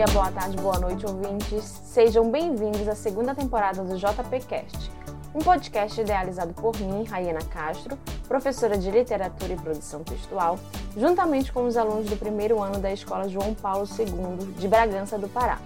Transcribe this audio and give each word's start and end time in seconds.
dia, 0.00 0.14
boa 0.14 0.32
tarde, 0.32 0.56
boa 0.56 0.78
noite, 0.78 1.04
ouvintes. 1.04 1.62
Sejam 1.62 2.30
bem-vindos 2.30 2.88
à 2.88 2.94
segunda 2.94 3.34
temporada 3.34 3.84
do 3.84 3.98
JPcast, 3.98 4.90
um 5.34 5.40
podcast 5.40 6.00
idealizado 6.00 6.54
por 6.54 6.74
mim, 6.80 7.04
Raiana 7.04 7.44
Castro, 7.44 7.98
professora 8.26 8.78
de 8.78 8.90
Literatura 8.90 9.52
e 9.52 9.56
Produção 9.56 10.02
Textual, 10.02 10.58
juntamente 10.96 11.52
com 11.52 11.66
os 11.66 11.76
alunos 11.76 12.08
do 12.08 12.16
primeiro 12.16 12.62
ano 12.62 12.78
da 12.78 12.90
Escola 12.90 13.28
João 13.28 13.52
Paulo 13.52 13.86
II 13.86 14.54
de 14.54 14.66
Bragança 14.66 15.18
do 15.18 15.28
Pará. 15.28 15.58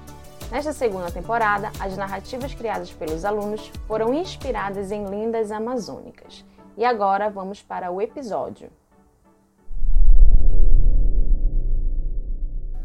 Nesta 0.51 0.73
segunda 0.73 1.13
temporada, 1.13 1.71
as 1.79 1.97
narrativas 1.97 2.53
criadas 2.55 2.91
pelos 2.91 3.25
alunos 3.25 3.71
foram 3.87 4.13
inspiradas 4.13 4.91
em 4.91 5.07
lendas 5.07 5.53
amazônicas. 5.53 6.45
E 6.77 6.85
agora 6.85 7.31
vamos 7.31 7.63
para 7.63 7.93
o 7.93 8.03
episódio. 8.03 8.69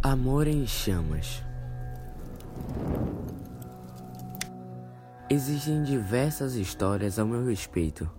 Amor 0.10 0.48
em 0.48 0.66
Chamas 0.66 1.44
Existem 5.30 5.84
diversas 5.84 6.56
histórias 6.56 7.20
ao 7.20 7.28
meu 7.28 7.46
respeito, 7.46 8.10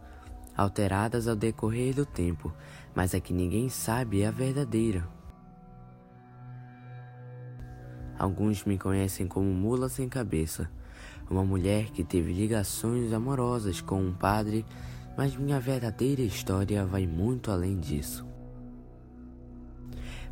alteradas 0.57 1.27
ao 1.27 1.35
decorrer 1.35 1.93
do 1.93 2.07
tempo, 2.07 2.55
mas 2.95 3.13
a 3.13 3.19
que 3.19 3.33
ninguém 3.33 3.69
sabe 3.69 4.23
é 4.23 4.29
a 4.29 4.31
verdadeira. 4.31 5.05
Alguns 8.17 8.65
me 8.65 8.79
conhecem 8.79 9.27
como 9.27 9.53
Mula 9.53 9.89
Sem 9.89 10.09
Cabeça, 10.09 10.71
uma 11.29 11.45
mulher 11.45 11.87
que 11.87 12.05
teve 12.05 12.33
ligações 12.33 13.13
amorosas 13.13 13.81
com 13.81 14.01
um 14.01 14.15
padre, 14.15 14.65
mas 15.17 15.35
minha 15.35 15.59
verdadeira 15.59 16.23
história 16.23 16.87
vai 16.87 17.05
muito 17.05 17.51
além 17.51 17.81
disso. 17.81 18.25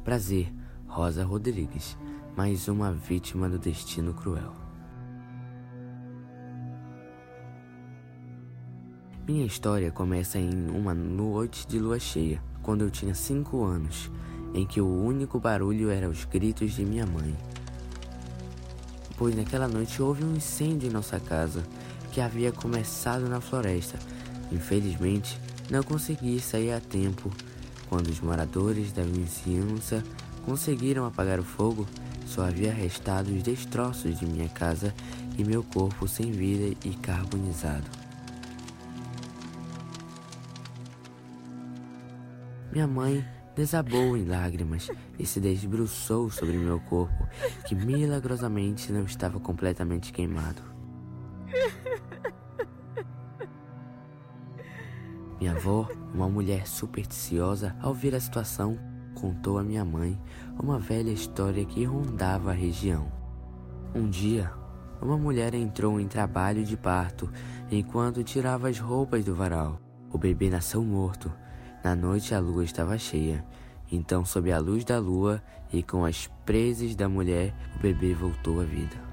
Prazer, 0.05 0.53
Rosa 0.89 1.23
Rodrigues, 1.23 1.99
mais 2.35 2.67
uma 2.67 2.91
vítima 2.91 3.47
do 3.47 3.59
destino 3.59 4.15
cruel. 4.15 4.53
Minha 9.27 9.45
história 9.45 9.93
começa 9.93 10.39
em 10.39 10.71
uma 10.71 10.95
noite 10.95 11.67
de 11.69 11.79
lua 11.79 12.01
cheia, 12.01 12.43
quando 12.63 12.83
eu 12.83 12.91
tinha 12.91 13.15
5 13.15 13.63
anos, 13.63 14.11
em 14.55 14.67
que 14.67 14.81
o 14.81 14.89
único 14.89 15.39
barulho 15.39 15.91
era 15.91 16.09
os 16.09 16.25
gritos 16.25 16.73
de 16.73 16.85
minha 16.87 17.07
mãe. 17.07 17.37
Pois 19.19 19.37
naquela 19.37 19.69
noite 19.69 20.01
houve 20.01 20.25
um 20.25 20.35
incêndio 20.35 20.89
em 20.89 20.93
nossa 20.93 21.21
casa, 21.21 21.63
que 22.11 22.21
havia 22.21 22.51
começado 22.51 23.29
na 23.29 23.43
floresta. 23.43 23.99
Infelizmente, 24.51 25.39
não 25.71 25.83
consegui 25.83 26.41
sair 26.41 26.73
a 26.73 26.81
tempo. 26.81 27.31
Quando 27.91 28.09
os 28.09 28.21
moradores 28.21 28.91
da 28.91 29.03
vizinhança 29.03 30.03
conseguiram 30.45 31.05
apagar 31.07 31.39
o 31.39 31.45
fogo, 31.45 31.87
só 32.27 32.43
havia 32.43 32.73
restado 32.73 33.31
os 33.31 33.43
destroços 33.43 34.19
de 34.19 34.27
minha 34.27 34.49
casa 34.49 34.95
e 35.39 35.45
meu 35.45 35.63
corpo 35.63 36.07
sem 36.07 36.31
vida 36.31 36.77
e 36.85 36.91
carbonizado. 36.97 37.87
Minha 42.71 42.87
mãe 42.87 43.27
desabou 43.57 44.17
em 44.17 44.25
lágrimas 44.25 44.89
e 45.19 45.27
se 45.27 45.41
debruçou 45.41 46.31
sobre 46.31 46.57
meu 46.57 46.79
corpo, 46.81 47.27
que 47.67 47.75
milagrosamente 47.75 48.93
não 48.93 49.05
estava 49.05 49.41
completamente 49.41 50.13
queimado. 50.13 50.63
Minha 55.41 55.53
avó, 55.53 55.89
uma 56.13 56.29
mulher 56.29 56.67
supersticiosa, 56.67 57.75
ao 57.81 57.95
ver 57.95 58.15
a 58.15 58.21
situação, 58.21 58.79
contou 59.21 59.59
à 59.59 59.63
minha 59.63 59.85
mãe 59.85 60.19
uma 60.59 60.79
velha 60.79 61.11
história 61.11 61.65
que 61.65 61.85
rondava 61.85 62.51
a 62.51 62.55
região. 62.55 63.11
Um 63.95 64.09
dia, 64.09 64.51
uma 65.01 65.17
mulher 65.17 65.55
entrou 65.55 66.01
em 66.01 66.07
trabalho 66.07 66.65
de 66.65 66.77
parto 66.77 67.31
enquanto 67.71 68.25
tirava 68.25 68.69
as 68.69 68.79
roupas 68.79 69.25
do 69.25 69.35
varal. 69.35 69.81
O 70.13 70.19
bebê 70.19 70.51
nasceu 70.51 70.83
morto. 70.83 71.33
Na 71.85 71.95
noite 71.95 72.35
a 72.35 72.41
lua 72.41 72.65
estava 72.65 72.99
cheia. 72.99 73.45
Então, 73.91 74.25
sob 74.25 74.53
a 74.53 74.59
luz 74.59 74.85
da 74.85 74.99
lua 74.99 75.43
e 75.73 75.83
com 75.83 76.05
as 76.05 76.27
preses 76.45 76.95
da 76.95 77.09
mulher, 77.09 77.55
o 77.77 77.79
bebê 77.81 78.15
voltou 78.15 78.61
à 78.61 78.65
vida. 78.65 79.08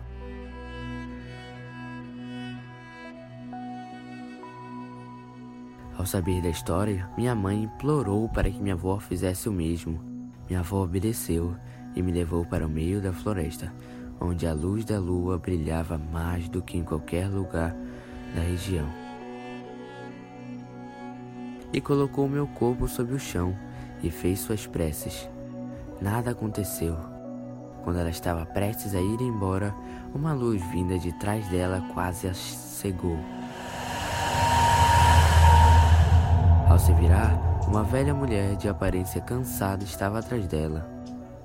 Ao 5.98 6.06
saber 6.06 6.42
da 6.42 6.50
história, 6.50 7.10
minha 7.18 7.34
mãe 7.34 7.64
implorou 7.64 8.28
para 8.28 8.50
que 8.50 8.62
minha 8.62 8.76
avó 8.76 9.00
fizesse 9.00 9.48
o 9.48 9.52
mesmo. 9.52 10.00
Minha 10.48 10.60
avó 10.60 10.84
obedeceu 10.84 11.56
e 11.96 12.02
me 12.02 12.12
levou 12.12 12.46
para 12.46 12.68
o 12.68 12.70
meio 12.70 13.02
da 13.02 13.14
floresta, 13.14 13.74
onde 14.20 14.46
a 14.46 14.54
luz 14.54 14.84
da 14.84 15.00
lua 15.00 15.38
brilhava 15.38 15.98
mais 15.98 16.50
do 16.50 16.62
que 16.62 16.78
em 16.78 16.84
qualquer 16.84 17.30
lugar 17.30 17.74
da 18.36 18.42
região. 18.42 18.88
E 21.72 21.80
colocou 21.80 22.28
meu 22.28 22.46
corpo 22.46 22.90
sobre 22.90 23.16
o 23.16 23.20
chão 23.20 23.56
e 24.04 24.12
fez 24.12 24.40
suas 24.40 24.68
preces. 24.68 25.30
Nada 26.02 26.32
aconteceu. 26.32 26.98
Quando 27.86 28.00
ela 28.00 28.10
estava 28.10 28.46
prestes 28.46 28.94
a 28.94 29.00
ir 29.00 29.22
embora, 29.22 29.74
uma 30.14 30.34
luz 30.34 30.62
vinda 30.72 31.00
de 31.00 31.14
trás 31.20 31.48
dela 31.48 31.82
quase 31.94 32.28
a 32.28 32.34
cegou. 32.34 33.18
Ao 36.68 36.75
se 36.86 36.94
virar, 36.94 37.36
uma 37.68 37.84
velha 37.84 38.14
mulher 38.14 38.56
de 38.58 38.70
aparência 38.70 39.20
cansada 39.20 39.84
estava 39.84 40.20
atrás 40.20 40.48
dela. 40.48 40.88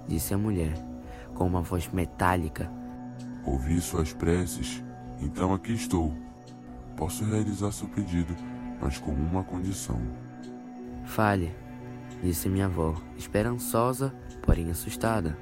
Disse 0.06 0.34
a 0.34 0.38
mulher, 0.38 0.74
com 1.34 1.46
uma 1.46 1.62
voz 1.62 1.88
metálica: 1.88 2.70
Ouvi 3.46 3.80
suas 3.80 4.12
preces, 4.12 4.84
então 5.18 5.54
aqui 5.54 5.72
estou. 5.72 6.12
Posso 6.94 7.24
realizar 7.24 7.72
seu 7.72 7.88
pedido, 7.88 8.36
mas 8.82 8.98
com 8.98 9.12
uma 9.12 9.42
condição. 9.42 9.98
Fale, 11.06 11.56
disse 12.22 12.46
minha 12.50 12.66
avó, 12.66 12.94
esperançosa, 13.16 14.14
porém 14.42 14.70
assustada. 14.70 15.38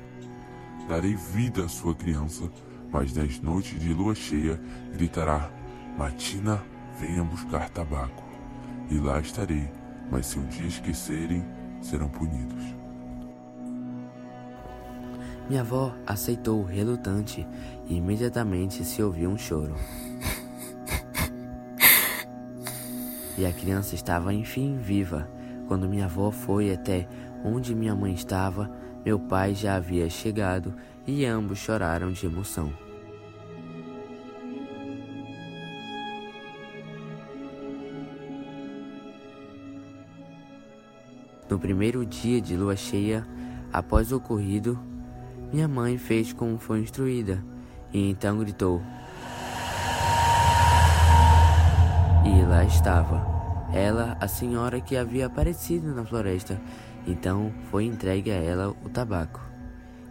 Darei 0.89 1.17
vida 1.17 1.65
à 1.65 1.69
sua 1.69 1.93
criança, 1.93 2.49
mas 2.93 3.13
nas 3.13 3.41
noites 3.41 3.81
de 3.81 3.93
lua 3.93 4.15
cheia 4.15 4.61
gritará: 4.93 5.51
Matina, 5.99 6.63
venha 7.01 7.25
buscar 7.25 7.69
tabaco. 7.69 8.23
E 8.91 8.99
lá 8.99 9.19
estarei, 9.19 9.69
mas 10.11 10.27
se 10.27 10.39
um 10.39 10.47
dia 10.47 10.67
esquecerem, 10.67 11.45
serão 11.81 12.09
punidos. 12.09 12.65
Minha 15.49 15.63
avó 15.63 15.95
aceitou 16.07 16.63
relutante 16.63 17.47
e 17.87 17.97
imediatamente 17.97 18.85
se 18.85 19.03
ouviu 19.03 19.31
um 19.31 19.39
choro. 19.39 19.75
E 23.39 23.47
a 23.47 23.53
criança 23.53 23.95
estava 23.95 24.35
enfim 24.35 24.77
viva. 24.77 25.29
Quando 25.69 25.89
minha 25.89 26.07
avó 26.07 26.31
foi 26.31 26.73
até 26.73 27.09
onde 27.45 27.75
minha 27.75 27.95
mãe 27.95 28.13
estava, 28.13 28.69
meu 29.05 29.19
pai 29.19 29.55
já 29.55 29.77
havia 29.77 30.11
chegado 30.11 30.75
e 31.07 31.25
ambos 31.25 31.59
choraram 31.59 32.11
de 32.11 32.27
emoção. 32.27 32.88
No 41.49 41.59
primeiro 41.59 42.05
dia 42.05 42.41
de 42.41 42.57
lua 42.57 42.77
cheia, 42.77 43.27
após 43.73 44.13
o 44.13 44.17
ocorrido, 44.17 44.79
minha 45.51 45.67
mãe 45.67 45.97
fez 45.97 46.33
como 46.33 46.59
foi 46.59 46.81
instruída 46.81 47.43
e 47.93 48.11
então 48.11 48.39
gritou. 48.39 48.83
E 52.25 52.43
lá 52.45 52.65
estava, 52.65 53.27
ela, 53.73 54.17
a 54.21 54.29
senhora 54.29 54.79
que 54.79 54.95
havia 54.95 55.27
aparecido 55.27 55.95
na 55.95 56.05
floresta. 56.05 56.61
Então 57.07 57.51
foi 57.71 57.85
entregue 57.85 58.31
a 58.31 58.35
ela 58.35 58.77
o 58.85 58.89
tabaco. 58.91 59.41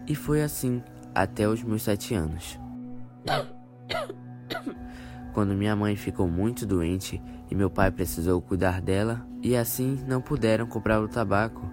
E 0.07 0.15
foi 0.15 0.41
assim 0.41 0.81
até 1.13 1.47
os 1.47 1.61
meus 1.61 1.83
sete 1.83 2.15
anos. 2.15 2.59
Quando 5.33 5.53
minha 5.53 5.75
mãe 5.75 5.95
ficou 5.95 6.27
muito 6.27 6.65
doente 6.65 7.21
e 7.49 7.55
meu 7.55 7.69
pai 7.69 7.91
precisou 7.91 8.41
cuidar 8.41 8.81
dela, 8.81 9.25
e 9.41 9.55
assim 9.55 10.03
não 10.07 10.21
puderam 10.21 10.67
comprar 10.67 11.01
o 11.01 11.07
tabaco. 11.07 11.69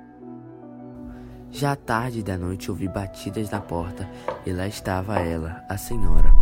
Já 1.51 1.73
à 1.73 1.77
tarde 1.77 2.23
da 2.23 2.37
noite 2.37 2.71
ouvi 2.71 2.89
batidas 2.89 3.51
na 3.51 3.61
porta 3.61 4.09
e 4.45 4.53
lá 4.53 4.67
estava 4.67 5.19
ela, 5.19 5.65
a 5.69 5.77
senhora. 5.77 6.33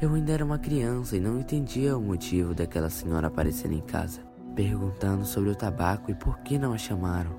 Eu 0.00 0.12
ainda 0.12 0.32
era 0.32 0.44
uma 0.44 0.58
criança 0.58 1.16
e 1.16 1.20
não 1.20 1.38
entendia 1.38 1.96
o 1.96 2.02
motivo 2.02 2.54
daquela 2.54 2.90
senhora 2.90 3.28
aparecer 3.28 3.72
em 3.72 3.80
casa, 3.80 4.20
perguntando 4.54 5.24
sobre 5.24 5.50
o 5.50 5.54
tabaco 5.54 6.10
e 6.10 6.14
por 6.14 6.38
que 6.40 6.58
não 6.58 6.72
a 6.72 6.78
chamaram. 6.78 7.30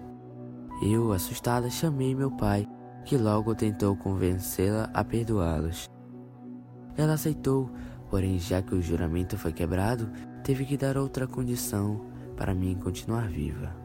Eu, 0.82 1.12
assustada, 1.12 1.70
chamei 1.70 2.16
meu 2.16 2.32
pai, 2.32 2.68
que 3.04 3.18
logo 3.18 3.54
tentou 3.54 3.96
convencê-la 3.96 4.90
a 4.94 5.04
perdoá-los. 5.04 5.90
Ela 6.96 7.14
aceitou, 7.14 7.70
porém, 8.10 8.40
já 8.40 8.62
que 8.62 8.76
o 8.76 8.82
juramento 8.82 9.38
foi 9.38 9.54
quebrado, 9.54 10.10
teve 10.44 10.66
que 10.66 10.78
dar 10.78 10.98
outra 10.98 11.28
condição 11.28 12.06
para 12.36 12.54
mim 12.54 12.76
continuar 12.76 13.28
viva. 13.28 13.76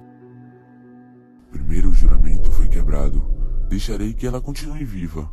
Primeiro 1.51 1.91
o 1.91 1.95
juramento 1.95 2.51
foi 2.51 2.69
quebrado, 2.69 3.23
deixarei 3.69 4.15
que 4.15 4.27
ela 4.27 4.41
continue 4.41 4.85
viva, 4.85 5.31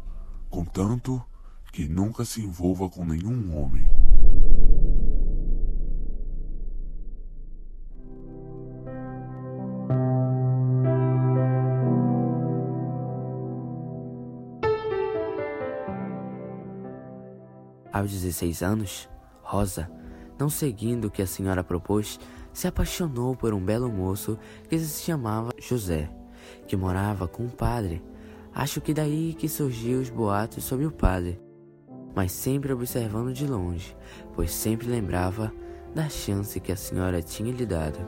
contanto 0.50 1.24
que 1.72 1.88
nunca 1.88 2.26
se 2.26 2.42
envolva 2.42 2.90
com 2.90 3.06
nenhum 3.06 3.56
homem. 3.58 3.88
Aos 18.00 18.12
16 18.12 18.64
anos, 18.64 19.10
Rosa, 19.42 19.92
não 20.40 20.50
seguindo 20.50 21.06
o 21.06 21.12
que 21.12 21.22
a 21.22 21.28
senhora 21.28 21.62
propôs, 21.62 22.18
se 22.54 22.66
apaixonou 22.66 23.36
por 23.36 23.54
um 23.54 23.60
belo 23.60 23.92
moço 23.92 24.40
que 24.70 24.80
se 24.80 25.04
chamava 25.04 25.52
José, 25.60 26.10
que 26.66 26.78
morava 26.78 27.28
com 27.28 27.44
um 27.44 27.50
padre. 27.50 28.02
Acho 28.56 28.80
que 28.80 28.94
daí 28.94 29.34
que 29.34 29.50
surgiu 29.50 30.00
os 30.00 30.10
boatos 30.10 30.64
sobre 30.64 30.86
o 30.86 30.92
padre, 30.94 31.42
mas 32.16 32.32
sempre 32.32 32.72
observando 32.72 33.34
de 33.34 33.46
longe, 33.46 33.94
pois 34.34 34.54
sempre 34.54 34.88
lembrava 34.88 35.52
da 35.94 36.08
chance 36.08 36.58
que 36.58 36.72
a 36.72 36.78
senhora 36.78 37.22
tinha 37.22 37.52
lhe 37.52 37.66
dado. 37.66 38.00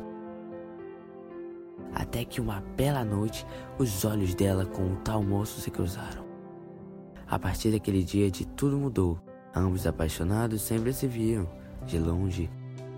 Até 1.93 2.23
que 2.23 2.39
uma 2.39 2.61
bela 2.77 3.03
noite 3.03 3.45
os 3.77 4.05
olhos 4.05 4.33
dela 4.35 4.65
com 4.65 4.93
o 4.93 4.95
tal 5.03 5.21
moço 5.21 5.59
se 5.59 5.69
cruzaram. 5.69 6.25
A 7.27 7.37
partir 7.37 7.71
daquele 7.71 8.05
dia 8.05 8.31
de 8.31 8.47
tudo 8.47 8.77
mudou. 8.77 9.19
Ambos 9.53 9.85
apaixonados 9.85 10.61
sempre 10.61 10.93
se 10.93 11.07
viam, 11.07 11.47
de 11.85 11.99
longe, 11.99 12.49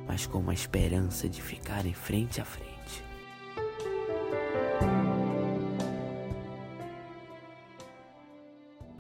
mas 0.07 0.27
com 0.27 0.37
uma 0.37 0.53
esperança 0.53 1.27
de 1.27 1.41
ficarem 1.41 1.93
frente 1.93 2.39
a 2.39 2.45
frente. 2.45 3.03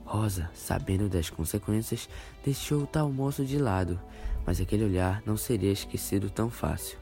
Rosa, 0.03 0.49
sabendo 0.53 1.07
das 1.07 1.29
consequências, 1.29 2.09
deixou 2.43 2.83
o 2.83 2.87
tal 2.87 3.11
moço 3.11 3.45
de 3.45 3.59
lado, 3.59 3.99
mas 4.45 4.59
aquele 4.59 4.85
olhar 4.85 5.21
não 5.25 5.37
seria 5.37 5.71
esquecido 5.71 6.29
tão 6.29 6.49
fácil. 6.49 6.97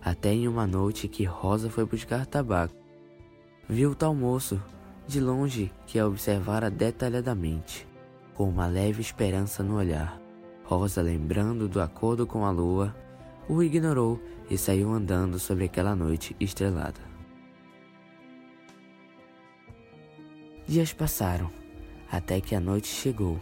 Até 0.00 0.32
em 0.32 0.46
uma 0.46 0.66
noite 0.66 1.08
que 1.08 1.24
Rosa 1.24 1.68
foi 1.68 1.84
buscar 1.84 2.26
tabaco, 2.26 2.74
viu 3.68 3.90
o 3.90 3.94
tal 3.94 4.14
moço, 4.14 4.62
de 5.06 5.20
longe, 5.20 5.72
que 5.86 5.98
a 5.98 6.06
observara 6.06 6.70
detalhadamente 6.70 7.91
com 8.42 8.48
uma 8.48 8.66
leve 8.66 9.00
esperança 9.00 9.62
no 9.62 9.76
olhar. 9.76 10.20
Rosa, 10.64 11.00
lembrando 11.00 11.68
do 11.68 11.80
acordo 11.80 12.26
com 12.26 12.44
a 12.44 12.50
lua, 12.50 12.92
o 13.48 13.62
ignorou 13.62 14.20
e 14.50 14.58
saiu 14.58 14.92
andando 14.92 15.38
sobre 15.38 15.66
aquela 15.66 15.94
noite 15.94 16.34
estrelada. 16.40 17.00
Dias 20.66 20.92
passaram, 20.92 21.52
até 22.10 22.40
que 22.40 22.56
a 22.56 22.58
noite 22.58 22.88
chegou. 22.88 23.38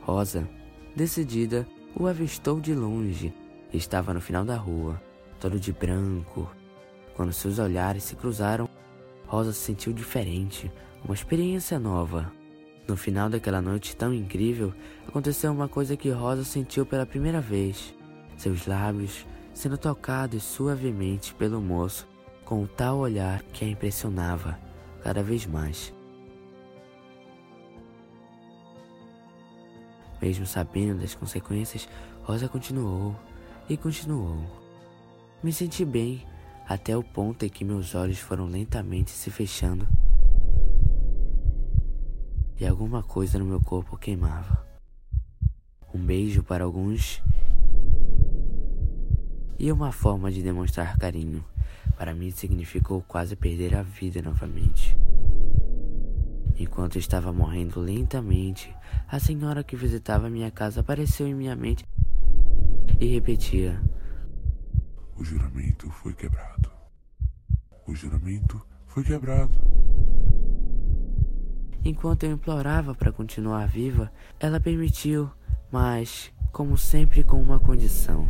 Rosa, 0.00 0.48
decidida, 0.96 1.64
o 1.94 2.08
avistou 2.08 2.60
de 2.60 2.74
longe. 2.74 3.32
Estava 3.72 4.12
no 4.12 4.20
final 4.20 4.44
da 4.44 4.56
rua, 4.56 5.00
todo 5.38 5.60
de 5.60 5.72
branco. 5.72 6.50
Quando 7.14 7.32
seus 7.32 7.60
olhares 7.60 8.02
se 8.02 8.16
cruzaram, 8.16 8.68
Rosa 9.28 9.52
se 9.52 9.60
sentiu 9.60 9.92
diferente, 9.92 10.72
uma 11.04 11.14
experiência 11.14 11.78
nova. 11.78 12.39
No 12.90 12.96
final 12.96 13.30
daquela 13.30 13.62
noite 13.62 13.94
tão 13.94 14.12
incrível, 14.12 14.74
aconteceu 15.06 15.52
uma 15.52 15.68
coisa 15.68 15.96
que 15.96 16.10
Rosa 16.10 16.42
sentiu 16.42 16.84
pela 16.84 17.06
primeira 17.06 17.40
vez: 17.40 17.94
seus 18.36 18.66
lábios 18.66 19.24
sendo 19.54 19.78
tocados 19.78 20.42
suavemente 20.42 21.32
pelo 21.34 21.60
moço 21.60 22.08
com 22.44 22.64
o 22.64 22.66
tal 22.66 22.98
olhar 22.98 23.44
que 23.52 23.64
a 23.64 23.68
impressionava 23.68 24.58
cada 25.04 25.22
vez 25.22 25.46
mais. 25.46 25.94
Mesmo 30.20 30.44
sabendo 30.44 31.00
das 31.00 31.14
consequências, 31.14 31.88
Rosa 32.24 32.48
continuou 32.48 33.14
e 33.68 33.76
continuou. 33.76 34.36
Me 35.44 35.52
senti 35.52 35.84
bem 35.84 36.26
até 36.68 36.96
o 36.96 37.04
ponto 37.04 37.44
em 37.44 37.48
que 37.48 37.64
meus 37.64 37.94
olhos 37.94 38.18
foram 38.18 38.46
lentamente 38.46 39.12
se 39.12 39.30
fechando 39.30 39.86
e 42.60 42.66
alguma 42.66 43.02
coisa 43.02 43.38
no 43.38 43.46
meu 43.46 43.58
corpo 43.58 43.96
queimava. 43.96 44.68
Um 45.94 45.98
beijo 45.98 46.42
para 46.42 46.62
alguns 46.62 47.22
e 49.58 49.72
uma 49.72 49.90
forma 49.90 50.30
de 50.30 50.42
demonstrar 50.42 50.98
carinho. 50.98 51.42
Para 51.96 52.14
mim 52.14 52.30
significou 52.30 53.02
quase 53.02 53.34
perder 53.34 53.74
a 53.74 53.82
vida 53.82 54.20
novamente. 54.20 54.94
Enquanto 56.58 56.98
estava 56.98 57.32
morrendo 57.32 57.80
lentamente, 57.80 58.74
a 59.08 59.18
senhora 59.18 59.64
que 59.64 59.74
visitava 59.74 60.28
minha 60.28 60.50
casa 60.50 60.80
apareceu 60.80 61.26
em 61.26 61.34
minha 61.34 61.56
mente 61.56 61.86
e 63.00 63.06
repetia: 63.06 63.80
O 65.16 65.24
juramento 65.24 65.90
foi 65.90 66.12
quebrado. 66.12 66.70
O 67.86 67.94
juramento 67.94 68.60
foi 68.86 69.02
quebrado. 69.02 69.79
Enquanto 71.84 72.24
eu 72.24 72.32
implorava 72.32 72.94
para 72.94 73.10
continuar 73.10 73.66
viva, 73.66 74.12
ela 74.38 74.60
permitiu, 74.60 75.30
mas, 75.72 76.30
como 76.52 76.76
sempre, 76.76 77.24
com 77.24 77.40
uma 77.40 77.58
condição. 77.58 78.28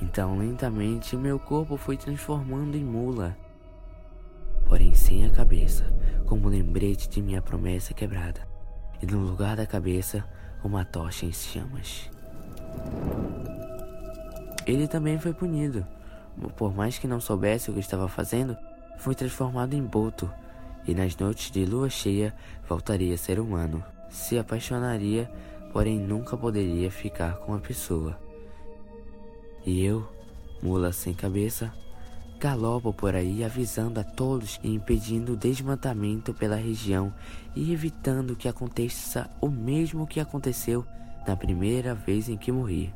Então, 0.00 0.38
lentamente, 0.38 1.16
meu 1.16 1.38
corpo 1.38 1.76
foi 1.76 1.98
transformando 1.98 2.76
em 2.76 2.84
mula, 2.84 3.36
porém 4.66 4.94
sem 4.94 5.26
a 5.26 5.30
cabeça, 5.30 5.84
como 6.24 6.48
lembrete 6.48 7.10
de 7.10 7.20
minha 7.20 7.42
promessa 7.42 7.92
quebrada, 7.92 8.48
e 9.02 9.06
no 9.06 9.18
lugar 9.18 9.56
da 9.56 9.66
cabeça, 9.66 10.24
uma 10.64 10.84
tocha 10.84 11.26
em 11.26 11.32
chamas. 11.32 12.10
Ele 14.66 14.88
também 14.88 15.18
foi 15.18 15.34
punido. 15.34 15.86
Por 16.56 16.74
mais 16.74 16.98
que 16.98 17.08
não 17.08 17.20
soubesse 17.20 17.70
o 17.70 17.74
que 17.74 17.80
estava 17.80 18.08
fazendo, 18.08 18.56
foi 18.98 19.14
transformado 19.14 19.74
em 19.74 19.82
boto 19.82 20.30
e 20.86 20.94
nas 20.94 21.16
noites 21.16 21.50
de 21.50 21.64
lua 21.64 21.90
cheia 21.90 22.34
voltaria 22.68 23.14
a 23.14 23.18
ser 23.18 23.38
humano. 23.38 23.84
Se 24.10 24.38
apaixonaria, 24.38 25.30
porém 25.72 25.98
nunca 25.98 26.36
poderia 26.36 26.90
ficar 26.90 27.36
com 27.38 27.54
a 27.54 27.58
pessoa. 27.58 28.18
E 29.66 29.84
eu, 29.84 30.06
mula 30.62 30.92
sem 30.92 31.12
cabeça, 31.12 31.72
galopo 32.38 32.92
por 32.92 33.14
aí 33.14 33.44
avisando 33.44 34.00
a 34.00 34.04
todos 34.04 34.58
e 34.62 34.72
impedindo 34.72 35.32
o 35.32 35.36
desmatamento 35.36 36.32
pela 36.32 36.56
região 36.56 37.12
e 37.54 37.72
evitando 37.72 38.36
que 38.36 38.48
aconteça 38.48 39.28
o 39.40 39.48
mesmo 39.48 40.06
que 40.06 40.20
aconteceu 40.20 40.86
na 41.26 41.36
primeira 41.36 41.94
vez 41.94 42.28
em 42.28 42.36
que 42.36 42.52
morri. 42.52 42.94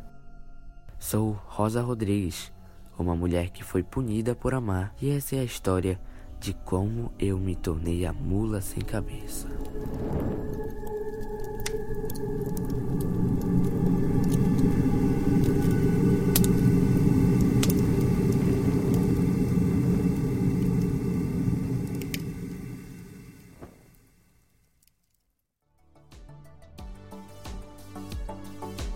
Sou 0.99 1.33
Rosa 1.47 1.83
Rodrigues, 1.83 2.53
uma 2.99 3.17
mulher 3.17 3.51
que 3.51 3.65
foi 3.65 3.83
punida 3.83 4.35
por 4.35 4.55
amar, 4.55 4.95
e 5.03 5.11
essa 5.11 5.37
é 5.37 5.41
a 5.41 5.45
história 5.45 6.01
de 6.43 6.53
como 6.53 7.13
eu 7.21 7.39
me 7.39 7.55
tornei 7.55 8.05
a 8.05 8.13
mula 8.13 8.61
sem 8.61 8.83
cabeça. 8.83 9.47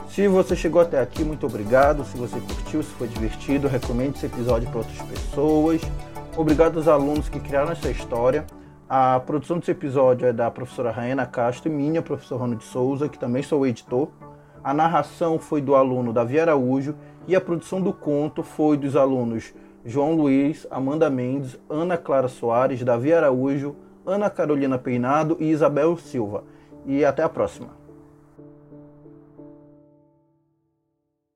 Se 0.09 0.27
você 0.27 0.57
chegou 0.57 0.81
até 0.81 1.01
aqui, 1.01 1.23
muito 1.23 1.47
obrigado. 1.47 2.05
Se 2.07 2.17
você 2.17 2.41
curtiu, 2.41 2.83
se 2.83 2.91
foi 2.95 3.07
divertido, 3.07 3.69
recomende 3.69 4.17
esse 4.17 4.27
episódio 4.27 4.69
para 4.69 4.79
outras 4.79 5.03
pessoas. 5.03 5.81
Obrigado 6.37 6.77
aos 6.77 6.87
alunos 6.87 7.31
que 7.31 7.41
criaram 7.41 7.73
essa 7.73 7.91
história. 7.91 8.45
A 8.87 9.19
produção 9.21 9.59
desse 9.59 9.71
episódio 9.71 10.29
é 10.29 10.35
da 10.35 10.51
professora 10.51 10.91
Raena 10.91 11.25
Castro 11.25 11.73
e 11.73 11.75
minha, 11.75 12.03
professora 12.03 12.43
Rony 12.43 12.57
de 12.57 12.65
Souza, 12.65 13.09
que 13.09 13.19
também 13.19 13.43
sou 13.43 13.67
editor. 13.67 14.11
A 14.63 14.75
narração 14.75 15.39
foi 15.39 15.63
do 15.63 15.75
aluno 15.75 16.13
Davi 16.13 16.39
Araújo 16.39 16.95
e 17.27 17.35
a 17.35 17.41
produção 17.41 17.81
do 17.81 17.91
conto 17.91 18.43
foi 18.43 18.77
dos 18.77 18.97
alunos 18.97 19.55
João 19.83 20.15
Luiz, 20.15 20.67
Amanda 20.71 21.09
Mendes, 21.09 21.59
Ana 21.71 21.97
Clara 21.97 22.29
Soares, 22.29 22.85
Davi 22.85 23.15
Araújo, 23.15 23.75
Ana 24.05 24.29
Carolina 24.29 24.77
Peinado 24.77 25.39
e 25.41 25.51
Isabel 25.51 25.97
Silva. 25.97 26.45
E 26.85 27.03
até 27.03 27.23
a 27.23 27.31
próxima. 27.31 27.86